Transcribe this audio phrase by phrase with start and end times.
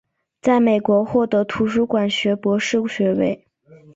[0.41, 3.45] 在美国获得图书馆学博士学位。